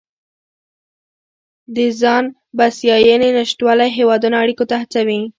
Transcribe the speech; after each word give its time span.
د 1.75 1.77
ځان 2.01 2.25
بسیاینې 2.57 3.29
نشتوالی 3.37 3.89
هیوادونه 3.97 4.35
اړیکو 4.43 4.63
ته 4.69 4.75
هڅوي 4.83 5.19